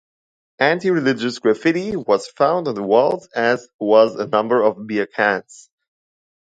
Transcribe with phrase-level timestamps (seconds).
[0.57, 5.69] Anti-religious graffiti was found on the walls, as was a number of beer cans.